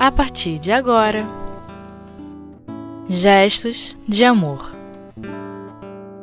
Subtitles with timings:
[0.00, 1.26] a partir de agora.
[3.06, 4.72] Gestos de Amor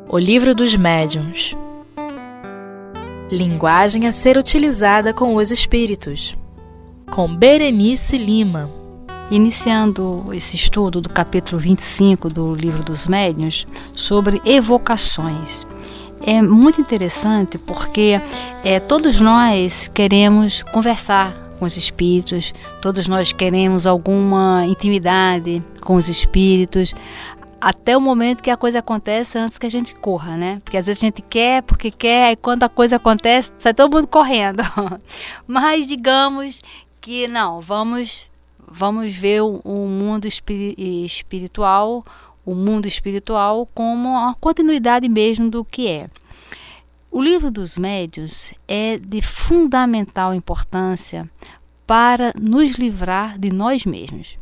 [0.10, 1.56] O Livro dos Médiuns
[3.30, 6.36] Linguagem a ser utilizada com os espíritos,
[7.12, 8.68] com Berenice Lima.
[9.30, 15.68] Iniciando esse estudo do capítulo 25 do Livro dos Médiuns sobre evocações.
[16.26, 18.20] É muito interessante porque
[18.64, 26.08] é, todos nós queremos conversar com os espíritos, todos nós queremos alguma intimidade com os
[26.08, 26.94] espíritos,
[27.60, 30.62] até o momento que a coisa acontece antes que a gente corra, né?
[30.64, 33.94] Porque às vezes a gente quer porque quer, e quando a coisa acontece, sai todo
[33.96, 34.64] mundo correndo.
[35.48, 36.62] Mas digamos
[37.02, 38.30] que não, vamos
[38.70, 42.06] vamos ver o, o mundo espiritual,
[42.46, 46.10] o mundo espiritual como a continuidade mesmo do que é.
[47.10, 51.30] O livro dos médios é de fundamental importância
[51.86, 54.38] para nos livrar de nós mesmos.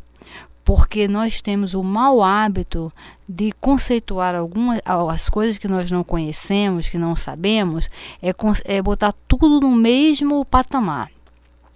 [0.64, 2.92] Porque nós temos o mau hábito
[3.30, 7.88] de conceituar algumas as coisas que nós não conhecemos, que não sabemos,
[8.20, 8.34] é,
[8.66, 11.12] é botar tudo no mesmo patamar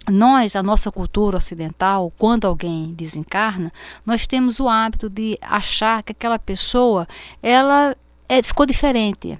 [0.08, 3.72] nós, a nossa cultura ocidental, quando alguém desencarna,
[4.04, 7.06] nós temos o hábito de achar que aquela pessoa
[7.42, 7.96] ela
[8.28, 9.38] é, ficou diferente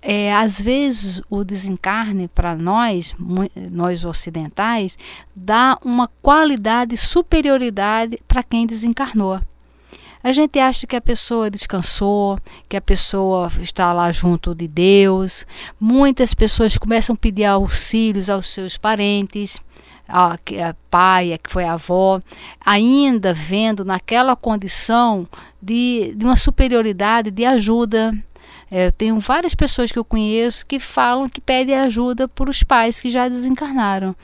[0.00, 3.14] é, às vezes o desencarne para nós,
[3.70, 4.96] nós ocidentais,
[5.34, 9.40] dá uma qualidade superioridade para quem desencarnou.
[10.22, 15.46] A gente acha que a pessoa descansou, que a pessoa está lá junto de Deus.
[15.78, 19.60] Muitas pessoas começam a pedir auxílios aos seus parentes,
[20.08, 22.20] a, a pai, a que foi a avó,
[22.64, 25.28] ainda vendo naquela condição
[25.62, 28.12] de, de uma superioridade, de ajuda,
[28.70, 33.00] eu tenho várias pessoas que eu conheço que falam que pedem ajuda para os pais
[33.00, 34.14] que já desencarnaram.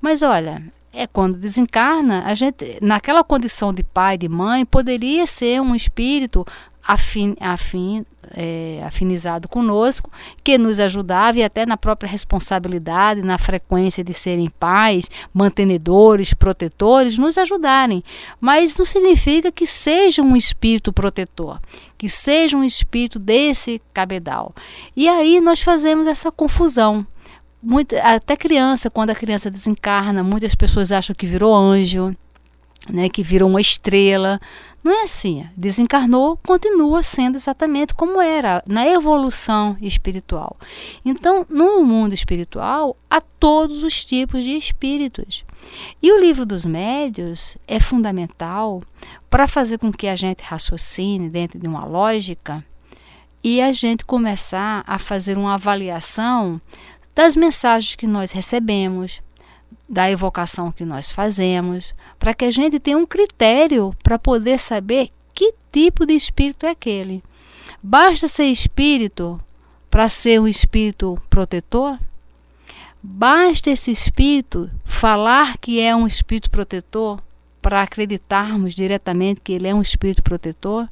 [0.00, 5.60] Mas olha, é quando desencarna, a gente, naquela condição de pai, de mãe, poderia ser
[5.60, 6.46] um espírito
[6.88, 8.02] afim, afim,
[8.34, 10.10] é, afinizado conosco,
[10.42, 17.18] que nos ajudava e até na própria responsabilidade, na frequência de serem pais, mantenedores, protetores,
[17.18, 18.02] nos ajudarem.
[18.40, 21.60] Mas não significa que seja um espírito protetor,
[21.98, 24.54] que seja um espírito desse cabedal.
[24.96, 27.06] E aí nós fazemos essa confusão.
[27.62, 32.16] Muito, até criança, quando a criança desencarna, muitas pessoas acham que virou anjo,
[32.88, 34.40] né, que virou uma estrela.
[34.82, 35.46] Não é assim.
[35.56, 40.56] Desencarnou, continua sendo exatamente como era na evolução espiritual.
[41.04, 45.44] Então, no mundo espiritual, há todos os tipos de espíritos.
[46.02, 48.82] E o livro dos médios é fundamental
[49.28, 52.64] para fazer com que a gente raciocine dentro de uma lógica
[53.42, 56.60] e a gente começar a fazer uma avaliação
[57.14, 59.20] das mensagens que nós recebemos,
[59.88, 65.10] da evocação que nós fazemos, para que a gente tenha um critério para poder saber
[65.34, 67.22] que tipo de espírito é aquele.
[67.82, 69.40] Basta ser espírito
[69.90, 71.98] para ser um espírito protetor?
[73.02, 77.22] Basta esse espírito falar que é um espírito protetor
[77.62, 80.88] para acreditarmos diretamente que ele é um espírito protetor?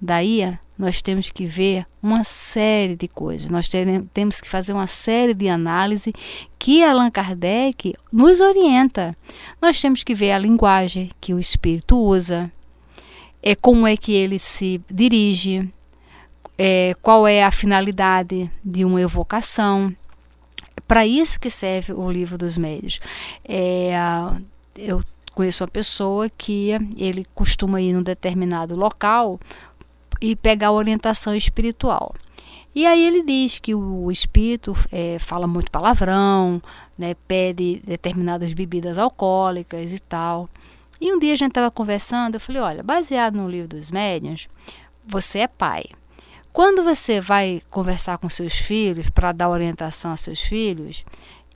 [0.00, 0.42] Daí
[0.80, 3.68] nós temos que ver uma série de coisas, nós
[4.14, 6.10] temos que fazer uma série de análise
[6.58, 9.14] que Allan Kardec nos orienta.
[9.60, 12.50] Nós temos que ver a linguagem que o espírito usa,
[13.42, 15.68] é como é que ele se dirige,
[16.56, 19.94] é, qual é a finalidade de uma evocação.
[20.88, 23.00] Para isso que serve o livro dos médios.
[23.44, 23.92] É,
[24.74, 25.02] eu
[25.34, 29.38] conheço uma pessoa que ele costuma ir num determinado local
[30.20, 32.14] e pegar orientação espiritual.
[32.74, 36.62] E aí ele diz que o espírito é, fala muito palavrão,
[36.96, 40.48] né, pede determinadas bebidas alcoólicas e tal.
[41.00, 44.48] E um dia a gente estava conversando, eu falei, olha, baseado no livro dos médiuns,
[45.06, 45.84] você é pai.
[46.52, 51.04] Quando você vai conversar com seus filhos para dar orientação a seus filhos,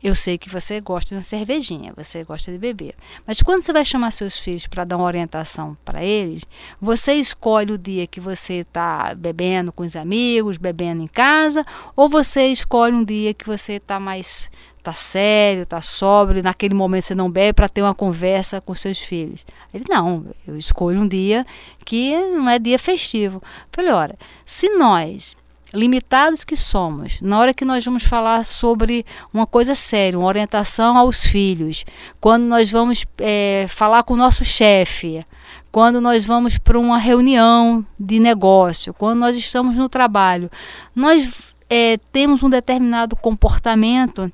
[0.04, 2.94] eu sei que você gosta de uma cervejinha, você gosta de beber.
[3.26, 6.42] Mas quando você vai chamar seus filhos para dar uma orientação para eles,
[6.78, 11.64] você escolhe o dia que você está bebendo com os amigos, bebendo em casa,
[11.96, 14.50] ou você escolhe um dia que você está mais
[14.82, 18.98] tá sério, tá sóbrio, naquele momento você não bebe para ter uma conversa com seus
[18.98, 19.46] filhos.
[19.72, 21.46] Ele não, eu escolho um dia
[21.82, 23.42] que não é dia festivo.
[23.72, 25.34] falei, olha, se nós
[25.74, 30.96] limitados que somos, na hora que nós vamos falar sobre uma coisa séria, uma orientação
[30.96, 31.84] aos filhos,
[32.20, 35.26] quando nós vamos é, falar com o nosso chefe,
[35.72, 40.50] quando nós vamos para uma reunião de negócio, quando nós estamos no trabalho,
[40.94, 44.30] nós é, temos um determinado comportamento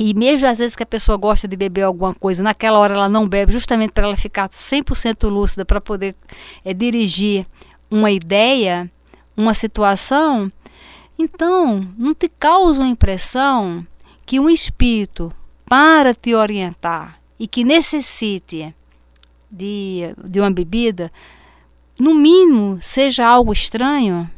[0.00, 3.08] E mesmo às vezes que a pessoa gosta de beber alguma coisa, naquela hora ela
[3.08, 6.14] não bebe, justamente para ela ficar 100% lúcida, para poder
[6.64, 7.44] é, dirigir
[7.90, 8.88] uma ideia,
[9.36, 10.52] uma situação.
[11.18, 13.84] Então, não te causa uma impressão
[14.24, 15.32] que um espírito,
[15.66, 18.74] para te orientar e que necessite
[19.50, 21.10] de, de uma bebida,
[21.98, 24.30] no mínimo seja algo estranho?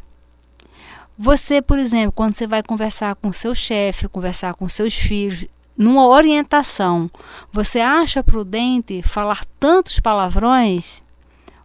[1.18, 5.44] Você, por exemplo, quando você vai conversar com seu chefe, conversar com seus filhos,
[5.76, 7.10] numa orientação,
[7.52, 11.02] você acha prudente falar tantos palavrões?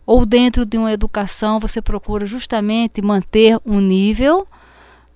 [0.06, 4.48] Ou dentro de uma educação você procura justamente manter um nível,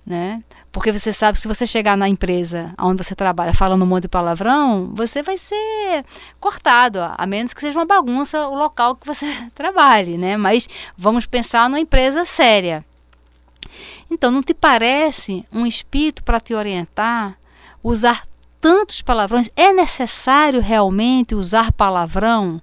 [0.04, 0.42] né?
[0.72, 4.02] Porque você sabe que se você chegar na empresa onde você trabalha falando um monte
[4.02, 6.04] de palavrão, você vai ser
[6.38, 10.36] cortado, a menos que seja uma bagunça o local que você trabalhe, né?
[10.36, 12.84] Mas vamos pensar numa empresa séria.
[14.10, 17.36] Então, não te parece um espírito para te orientar
[17.82, 18.26] usar
[18.60, 19.48] tantos palavrões?
[19.56, 22.60] É necessário realmente usar palavrão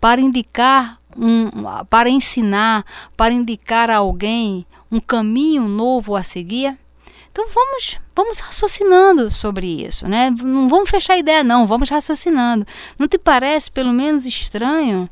[0.00, 1.50] para indicar um,
[1.88, 2.84] para ensinar,
[3.16, 6.78] para indicar a alguém um caminho novo a seguir?
[7.30, 10.30] Então vamos, vamos raciocinando sobre isso, né?
[10.30, 12.66] Não vamos fechar a ideia não, vamos raciocinando.
[12.98, 15.08] Não te parece pelo menos estranho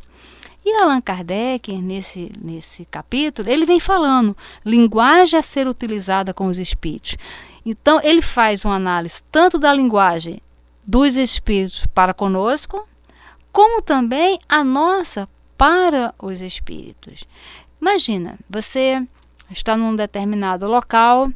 [0.68, 6.58] e Allan Kardec, nesse, nesse capítulo, ele vem falando linguagem a ser utilizada com os
[6.58, 7.16] espíritos.
[7.64, 10.42] Então, ele faz uma análise tanto da linguagem
[10.84, 12.84] dos espíritos para conosco,
[13.52, 17.22] como também a nossa para os espíritos.
[17.80, 19.06] Imagina, você
[19.50, 21.30] está num determinado local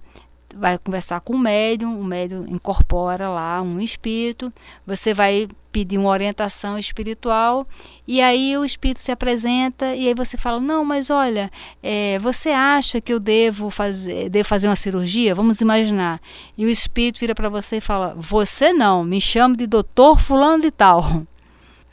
[0.56, 4.52] vai conversar com o médium, o médium incorpora lá um espírito,
[4.86, 7.66] você vai pedir uma orientação espiritual
[8.06, 11.48] e aí o espírito se apresenta e aí você fala não mas olha
[11.80, 15.32] é, você acha que eu devo fazer devo fazer uma cirurgia?
[15.32, 16.20] Vamos imaginar.
[16.58, 20.62] E o espírito vira para você e fala você não me chame de doutor fulano
[20.62, 21.22] de tal.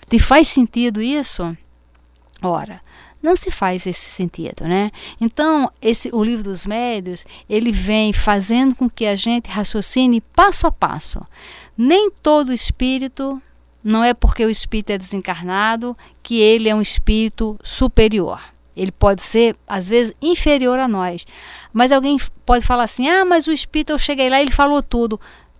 [0.09, 1.55] Te faz sentido isso?
[2.41, 2.81] Ora
[3.21, 4.91] não se faz esse sentido, né?
[5.19, 10.67] Então, esse o livro dos médios, ele vem fazendo com que a gente raciocine passo
[10.67, 11.21] a passo.
[11.77, 13.41] Nem todo espírito,
[13.83, 18.41] não é porque o espírito é desencarnado que ele é um espírito superior.
[18.75, 21.25] Ele pode ser, às vezes, inferior a nós.
[21.73, 24.83] Mas alguém pode falar assim: ah, mas o espírito, eu cheguei lá e ele falou
[24.83, 25.19] tudo.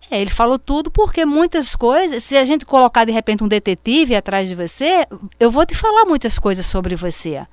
[0.09, 4.15] É, ele falou tudo porque muitas coisas, se a gente colocar de repente um detetive
[4.15, 5.06] atrás de você,
[5.39, 7.45] eu vou te falar muitas coisas sobre você.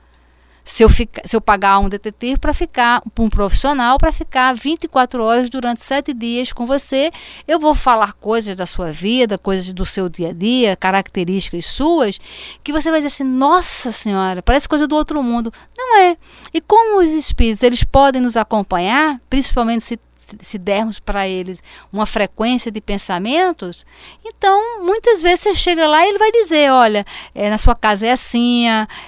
[0.64, 5.22] Se eu, fica, se eu pagar um detetive para ficar, um profissional para ficar 24
[5.22, 7.10] horas durante sete dias com você,
[7.46, 12.18] eu vou falar coisas da sua vida, coisas do seu dia a dia, características suas,
[12.62, 15.52] que você vai dizer assim: nossa senhora, parece coisa do outro mundo.
[15.76, 16.16] Não é.
[16.52, 20.00] E como os espíritos eles podem nos acompanhar, principalmente se
[20.40, 23.84] se dermos para eles uma frequência de pensamentos,
[24.24, 27.04] então muitas vezes você chega lá e ele vai dizer, olha,
[27.34, 28.66] é, na sua casa é assim,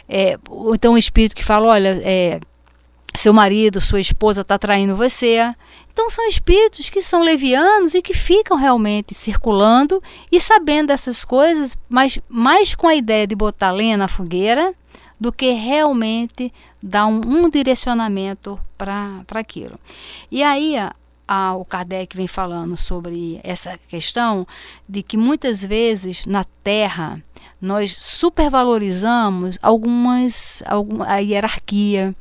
[0.09, 2.41] é, ou então um espírito que fala, olha, é,
[3.17, 5.39] seu marido, sua esposa está traindo você.
[5.93, 11.75] Então são espíritos que são levianos e que ficam realmente circulando e sabendo dessas coisas,
[11.89, 14.75] mas mais com a ideia de botar lenha na fogueira
[15.19, 16.53] do que realmente
[16.83, 19.81] dar um, um direcionamento para aquilo.
[20.31, 20.75] E aí
[21.27, 24.47] a, o Kardec vem falando sobre essa questão
[24.89, 27.23] de que muitas vezes na Terra
[27.61, 32.15] nós supervalorizamos algumas algum, a hierarquia,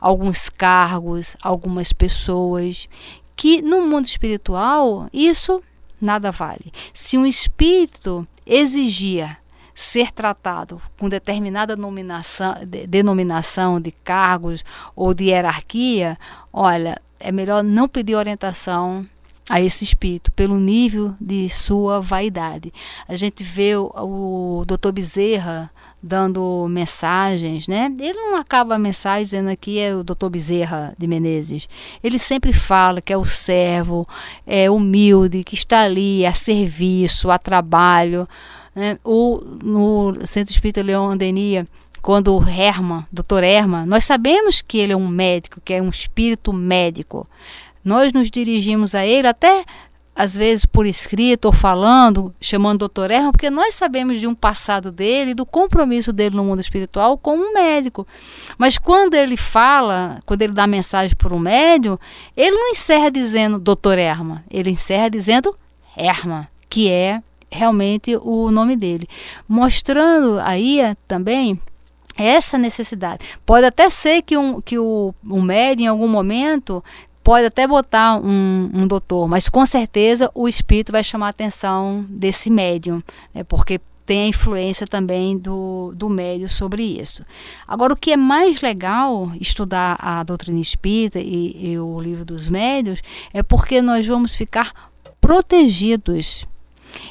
[0.00, 2.88] alguns cargos, algumas pessoas,
[3.36, 5.62] que no mundo espiritual isso
[6.00, 6.72] nada vale.
[6.94, 9.36] Se um espírito exigia
[9.74, 14.64] ser tratado com determinada nominação, de, denominação de cargos
[14.96, 16.18] ou de hierarquia,
[16.52, 19.06] olha, é melhor não pedir orientação
[19.48, 22.72] a esse espírito pelo nível de sua vaidade.
[23.08, 24.92] A gente vê o, o Dr.
[24.92, 25.70] Bezerra
[26.02, 27.92] dando mensagens, né?
[27.98, 30.28] Ele não acaba a mensagem dizendo aqui é o Dr.
[30.30, 31.68] Bezerra de Menezes.
[32.04, 34.06] Ele sempre fala que é o servo,
[34.46, 38.28] é humilde, que está ali a serviço, a trabalho.
[38.74, 38.98] Né?
[39.02, 41.66] O, no Centro Espírita Leão Andenia,
[42.02, 43.42] quando o Herman, Dr.
[43.42, 47.26] Herman, nós sabemos que ele é um médico, que é um espírito médico.
[47.84, 49.64] Nós nos dirigimos a ele até
[50.18, 53.08] às vezes por escrito ou falando, chamando Dr.
[53.08, 57.44] Herman, porque nós sabemos de um passado dele, do compromisso dele no mundo espiritual como
[57.44, 58.04] um médico.
[58.58, 61.96] Mas quando ele fala, quando ele dá mensagem para o médium,
[62.36, 63.96] ele não encerra dizendo Dr.
[63.96, 65.56] Herman, ele encerra dizendo
[65.96, 69.06] Herman, que é realmente o nome dele.
[69.46, 71.60] Mostrando aí também
[72.18, 73.24] essa necessidade.
[73.46, 76.84] Pode até ser que, um, que o, o médium, em algum momento,
[77.22, 82.04] pode até botar um, um doutor, mas com certeza o espírito vai chamar a atenção
[82.08, 83.02] desse médium,
[83.34, 87.22] né, porque tem a influência também do, do médio sobre isso.
[87.66, 92.48] Agora, o que é mais legal estudar a doutrina espírita e, e o livro dos
[92.48, 93.02] médios
[93.34, 94.72] é porque nós vamos ficar
[95.20, 96.46] protegidos.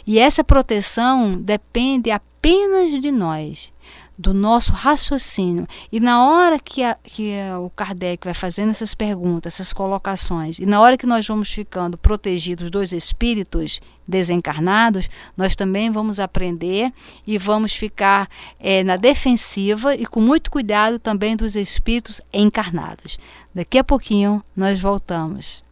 [0.08, 3.72] E essa proteção depende apenas de nós
[4.18, 5.68] do nosso raciocínio.
[5.92, 10.60] E na hora que, a, que a, o Kardec vai fazendo essas perguntas, essas colocações,
[10.60, 16.92] e na hora que nós vamos ficando protegidos dos espíritos desencarnados, nós também vamos aprender
[17.26, 23.20] e vamos ficar é, na defensiva e com muito cuidado também dos espíritos encarnados.
[23.54, 25.67] Daqui a pouquinho nós voltamos.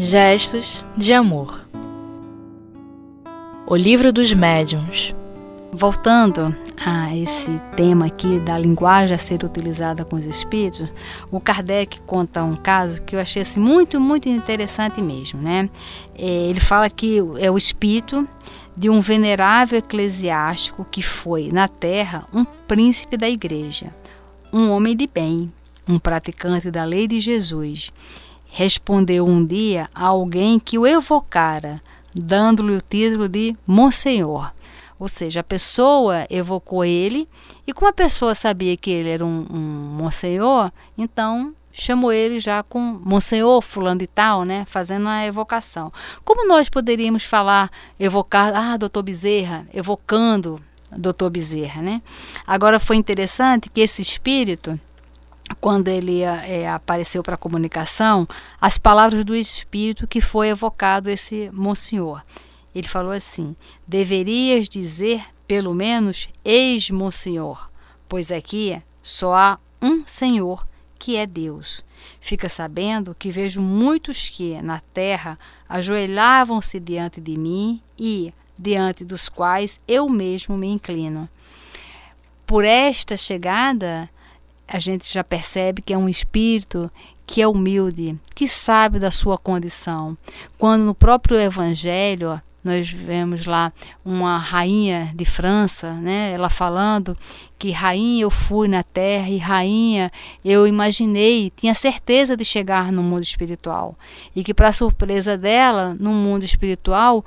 [0.00, 1.60] Gestos de amor.
[3.66, 5.12] O livro dos médiuns.
[5.72, 10.88] Voltando a esse tema aqui da linguagem a ser utilizada com os espíritos,
[11.32, 15.42] o Kardec conta um caso que eu achei assim, muito, muito interessante mesmo.
[15.42, 15.68] Né?
[16.16, 18.26] É, ele fala que é o espírito
[18.76, 23.92] de um venerável eclesiástico que foi, na terra, um príncipe da igreja,
[24.52, 25.52] um homem de bem,
[25.88, 27.90] um praticante da lei de Jesus
[28.48, 31.80] respondeu um dia a alguém que o evocara,
[32.14, 34.50] dando-lhe o título de Monsenhor.
[34.98, 37.28] Ou seja, a pessoa evocou ele,
[37.66, 42.62] e como a pessoa sabia que ele era um, um Monsenhor, então chamou ele já
[42.64, 45.92] com Monsenhor fulano e tal, né, fazendo a evocação.
[46.24, 52.02] Como nós poderíamos falar, evocar, ah, doutor Bezerra, evocando doutor Bezerra, né?
[52.46, 54.80] Agora foi interessante que esse espírito,
[55.60, 58.28] quando ele é, apareceu para a comunicação,
[58.60, 62.22] as palavras do Espírito que foi evocado esse Monsenhor.
[62.74, 67.68] Ele falou assim: deverias dizer, pelo menos, ex-Monsenhor,
[68.08, 70.66] pois aqui só há um Senhor,
[70.98, 71.82] que é Deus.
[72.20, 75.38] Fica sabendo que vejo muitos que, na terra,
[75.68, 81.28] ajoelhavam-se diante de mim e, diante dos quais eu mesmo me inclino.
[82.46, 84.08] Por esta chegada,
[84.68, 86.90] a gente já percebe que é um espírito
[87.26, 90.16] que é humilde, que sabe da sua condição.
[90.56, 93.72] Quando no próprio Evangelho nós vemos lá
[94.04, 96.32] uma rainha de França, né?
[96.32, 97.16] Ela falando
[97.58, 100.12] que rainha eu fui na terra e rainha
[100.44, 103.96] eu imaginei, tinha certeza de chegar no mundo espiritual
[104.34, 107.24] e que para surpresa dela, no mundo espiritual,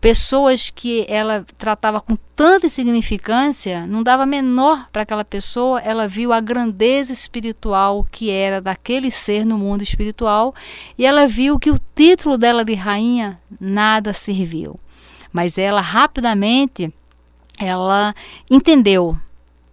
[0.00, 6.32] pessoas que ela tratava com tanta insignificância, não dava menor para aquela pessoa, ela viu
[6.32, 10.54] a grandeza espiritual que era daquele ser no mundo espiritual
[10.98, 14.78] e ela viu que o título dela de rainha nada serviu.
[15.32, 16.92] Mas ela rapidamente
[17.58, 18.14] ela
[18.50, 19.16] entendeu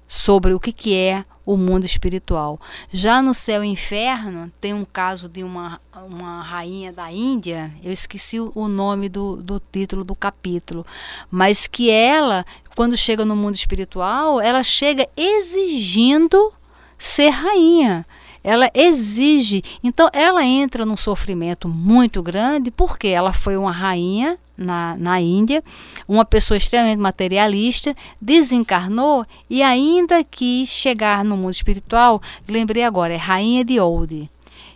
[0.07, 2.59] sobre o que, que é o mundo espiritual.
[2.91, 7.91] Já no céu e inferno, tem um caso de uma, uma rainha da Índia, eu
[7.91, 10.85] esqueci o nome do, do título do capítulo,
[11.29, 12.45] mas que ela,
[12.75, 16.53] quando chega no mundo espiritual, ela chega exigindo
[16.97, 18.05] ser rainha
[18.43, 19.63] ela exige.
[19.83, 25.63] Então, ela entra num sofrimento muito grande porque ela foi uma rainha na, na Índia,
[26.07, 32.21] uma pessoa extremamente materialista, desencarnou e ainda quis chegar no mundo espiritual.
[32.47, 34.29] Lembrei agora, é rainha de Old.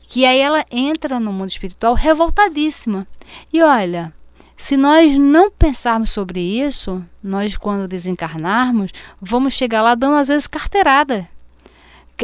[0.07, 3.05] Que aí ela entra no mundo espiritual revoltadíssima.
[3.51, 4.13] E olha,
[4.55, 10.47] se nós não pensarmos sobre isso, nós, quando desencarnarmos, vamos chegar lá dando às vezes
[10.47, 11.27] carteirada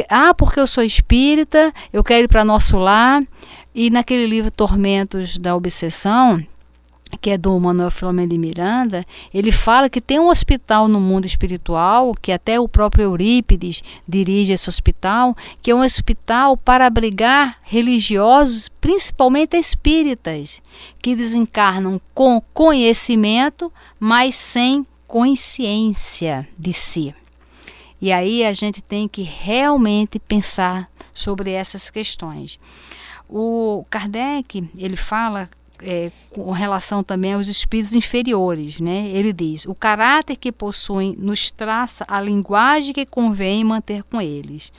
[0.08, 3.22] ah, porque eu sou espírita, eu quero ir para nosso lar.
[3.74, 6.44] E naquele livro Tormentos da Obsessão,
[7.20, 11.24] que é do Manuel Filomeno de Miranda, ele fala que tem um hospital no mundo
[11.24, 17.58] espiritual, que até o próprio Eurípides dirige esse hospital, que é um hospital para abrigar
[17.62, 20.62] religiosos, principalmente espíritas,
[21.00, 27.14] que desencarnam com conhecimento, mas sem consciência de si.
[28.04, 32.60] E aí a gente tem que realmente pensar sobre essas questões.
[33.26, 35.48] O Kardec, ele fala
[35.82, 39.08] é, com relação também aos espíritos inferiores, né?
[39.08, 44.70] Ele diz: o caráter que possuem nos traça a linguagem que convém manter com eles.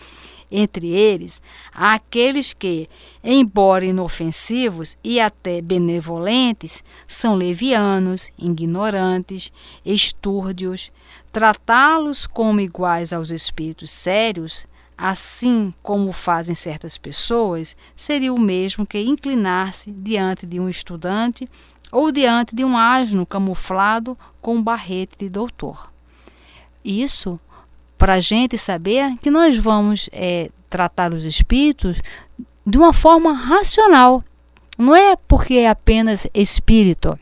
[0.52, 1.42] Entre eles,
[1.74, 2.88] aqueles que,
[3.24, 9.52] embora inofensivos e até benevolentes, são levianos, ignorantes,
[9.84, 10.92] estúrdios,
[11.36, 14.66] Tratá-los como iguais aos espíritos sérios,
[14.98, 21.50] assim como fazem certas pessoas, seria o mesmo que inclinar-se diante de um estudante
[21.92, 25.92] ou diante de um asno camuflado com um barrete de doutor.
[26.86, 27.38] Isso
[27.98, 32.02] para a gente saber que nós vamos é, tratar os espíritos
[32.66, 34.24] de uma forma racional.
[34.78, 37.18] Não é porque é apenas espírito.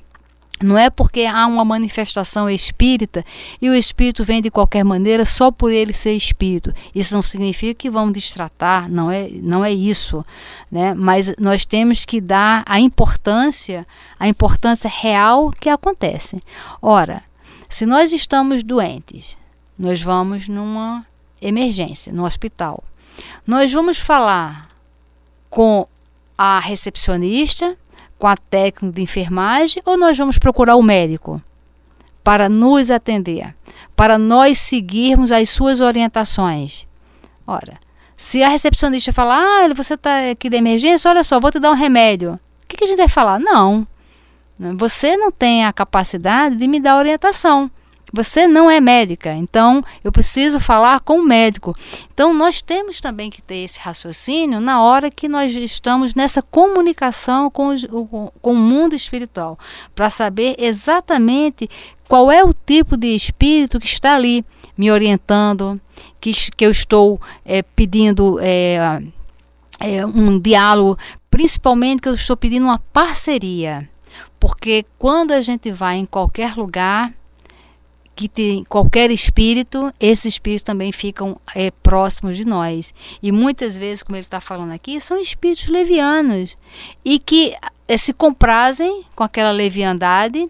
[0.61, 3.25] Não é porque há uma manifestação espírita
[3.61, 6.73] e o espírito vem de qualquer maneira só por ele ser espírito.
[6.95, 10.23] Isso não significa que vamos destratar, não é, não é isso,
[10.71, 10.93] né?
[10.93, 13.85] Mas nós temos que dar a importância,
[14.17, 16.41] a importância real que acontece.
[16.81, 17.23] Ora,
[17.67, 19.35] se nós estamos doentes,
[19.83, 21.05] nós vamos numa
[21.41, 22.83] emergência, no hospital.
[23.45, 24.69] Nós vamos falar
[25.49, 25.87] com
[26.37, 27.77] a recepcionista
[28.17, 31.41] com a técnica de enfermagem ou nós vamos procurar o médico
[32.23, 33.53] para nos atender,
[33.97, 36.87] para nós seguirmos as suas orientações?
[37.45, 37.77] Ora,
[38.15, 41.71] se a recepcionista falar, ah, você está aqui de emergência, olha só, vou te dar
[41.71, 42.39] um remédio.
[42.63, 43.41] O que, que a gente vai falar?
[43.41, 43.85] Não,
[44.77, 47.69] você não tem a capacidade de me dar orientação.
[48.15, 51.75] Você não é médica, então eu preciso falar com o médico.
[52.13, 57.49] Então nós temos também que ter esse raciocínio na hora que nós estamos nessa comunicação
[57.49, 59.57] com, os, o, com o mundo espiritual,
[59.95, 61.67] para saber exatamente
[62.07, 64.45] qual é o tipo de espírito que está ali
[64.77, 65.81] me orientando,
[66.21, 69.01] que, que eu estou é, pedindo é,
[69.79, 70.99] é, um diálogo,
[71.31, 73.89] principalmente que eu estou pedindo uma parceria.
[74.39, 77.11] Porque quando a gente vai em qualquer lugar,
[78.15, 82.93] que tem qualquer espírito, esses espíritos também ficam é, próximos de nós.
[83.21, 86.57] E muitas vezes, como ele está falando aqui, são espíritos levianos.
[87.03, 87.55] E que
[87.87, 90.47] é, se comprazem com aquela leviandade.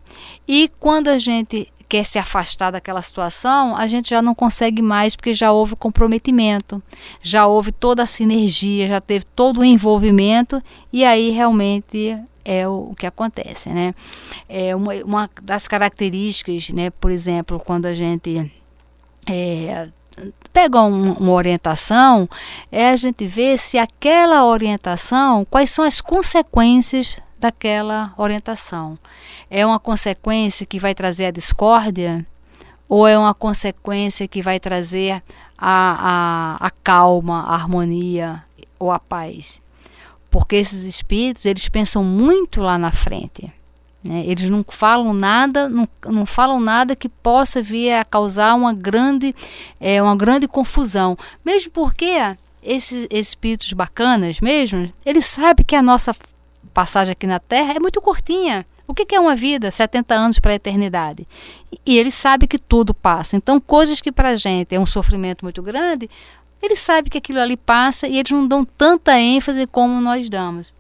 [0.48, 5.16] E quando a gente quer se afastar daquela situação, a gente já não consegue mais
[5.16, 6.82] porque já houve comprometimento,
[7.22, 10.62] já houve toda a sinergia, já teve todo o envolvimento.
[10.92, 13.94] E aí realmente é o, que acontece, né?
[14.48, 16.90] É uma, uma das características, né?
[16.90, 18.52] Por exemplo, quando a gente
[19.28, 19.90] é,
[20.52, 22.30] pega um, uma orientação,
[22.72, 28.98] é a gente ver se aquela orientação, quais são as consequências daquela orientação.
[29.50, 32.26] É uma consequência que vai trazer a discórdia
[32.88, 35.22] ou é uma consequência que vai trazer
[35.58, 38.44] a, a, a calma, a harmonia
[38.80, 39.62] ou a paz?
[40.34, 43.54] Porque esses espíritos eles pensam muito lá na frente.
[44.04, 44.24] Né?
[44.26, 49.36] Eles não falam nada, não, não falam nada que possa vir a causar uma grande,
[49.80, 51.16] é, uma grande confusão.
[51.46, 56.16] Mesmo porque esses espíritos bacanas mesmo, eles sabem que a nossa
[56.74, 58.66] passagem aqui na Terra é muito curtinha.
[58.88, 59.70] O que é uma vida?
[59.70, 61.28] 70 anos para a eternidade.
[61.86, 63.38] E ele sabe que tudo passa.
[63.38, 66.10] Então, coisas que para a gente é um sofrimento muito grande,
[66.64, 70.74] ele sabe que aquilo ali passa e eles não dão tanta ênfase como nós damos.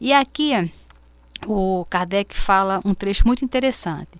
[0.00, 0.70] E aqui
[1.46, 4.10] o Kardec fala um trecho muito interessante.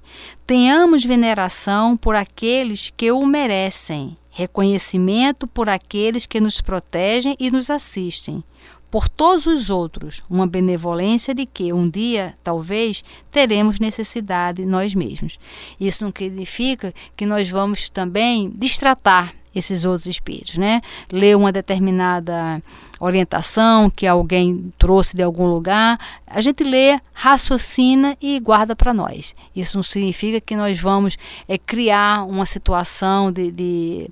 [0.46, 7.70] Tenhamos veneração por aqueles que o merecem, reconhecimento por aqueles que nos protegem e nos
[7.70, 8.44] assistem,
[8.90, 13.02] por todos os outros, uma benevolência de que um dia, talvez,
[13.32, 15.40] teremos necessidade nós mesmos.
[15.80, 20.80] Isso não significa que nós vamos também distratar esses outros espíritos, né?
[21.10, 22.62] Ler uma determinada
[23.00, 29.34] orientação que alguém trouxe de algum lugar, a gente lê, raciocina e guarda para nós.
[29.54, 31.16] Isso não significa que nós vamos
[31.48, 34.10] é, criar uma situação de, de,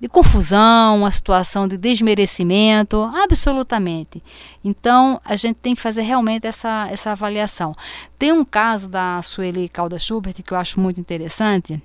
[0.00, 4.22] de confusão, uma situação de desmerecimento, absolutamente.
[4.64, 7.74] Então, a gente tem que fazer realmente essa, essa avaliação.
[8.18, 11.82] Tem um caso da Sueli Calda Schubert que eu acho muito interessante,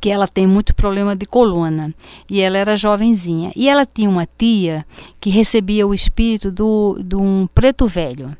[0.00, 1.94] que ela tem muito problema de coluna
[2.28, 3.52] e ela era jovenzinha.
[3.54, 4.84] E ela tinha uma tia
[5.20, 8.36] que recebia o espírito do, de um preto velho.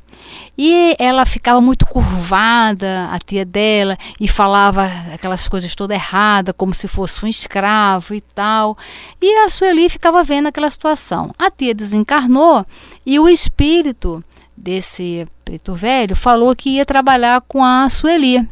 [0.57, 6.73] E ela ficava muito curvada a tia dela e falava aquelas coisas toda errada como
[6.73, 8.77] se fosse um escravo e tal.
[9.21, 11.33] E a Sueli ficava vendo aquela situação.
[11.37, 12.65] A tia desencarnou
[13.05, 14.23] e o espírito
[14.55, 18.47] desse preto velho falou que ia trabalhar com a Sueli.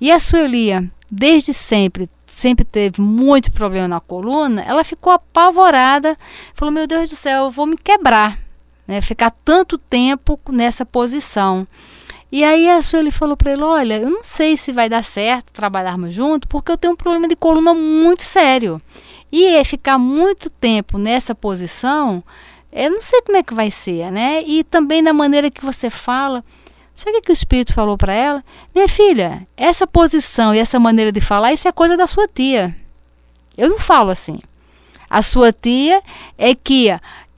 [0.00, 6.16] E a Sueli desde sempre sempre teve muito problema na coluna, ela ficou apavorada,
[6.54, 8.38] falou: Meu Deus do céu, eu vou me quebrar,
[8.86, 9.00] né?
[9.00, 11.66] ficar tanto tempo nessa posição.
[12.30, 15.52] E aí a Sueli falou para ele: Olha, eu não sei se vai dar certo
[15.52, 18.80] trabalharmos junto, porque eu tenho um problema de coluna muito sério.
[19.30, 22.22] E é ficar muito tempo nessa posição,
[22.72, 24.42] eu não sei como é que vai ser, né?
[24.42, 26.42] E também da maneira que você fala.
[27.02, 28.44] Sabe o que o Espírito falou para ela?
[28.72, 32.76] Minha filha, essa posição e essa maneira de falar, isso é coisa da sua tia.
[33.58, 34.38] Eu não falo assim.
[35.10, 36.00] A sua tia
[36.38, 36.90] é que,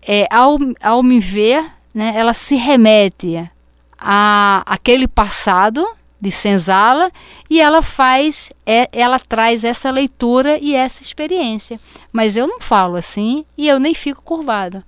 [0.06, 3.50] é, ao, ao me ver, né, ela se remete
[3.98, 5.82] a aquele passado
[6.20, 7.10] de senzala
[7.48, 11.80] e ela faz, é, ela traz essa leitura e essa experiência.
[12.12, 14.84] Mas eu não falo assim e eu nem fico curvada.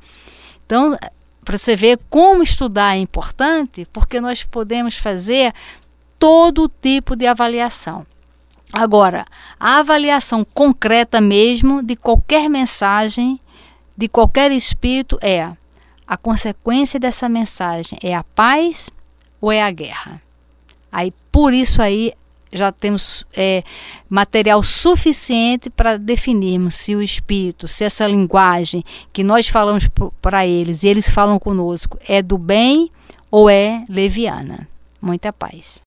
[0.67, 0.99] Então,
[1.47, 5.55] para você ver como estudar é importante, porque nós podemos fazer
[6.19, 8.05] todo tipo de avaliação.
[8.73, 9.25] Agora,
[9.59, 13.41] a avaliação concreta mesmo de qualquer mensagem,
[13.97, 15.53] de qualquer espírito é
[16.05, 18.91] a consequência dessa mensagem é a paz
[19.41, 20.21] ou é a guerra?
[20.91, 22.13] Aí por isso aí
[22.57, 23.63] já temos é,
[24.09, 29.89] material suficiente para definirmos se o espírito, se essa linguagem que nós falamos
[30.21, 32.91] para eles e eles falam conosco é do bem
[33.31, 34.69] ou é leviana.
[35.01, 35.85] Muita paz.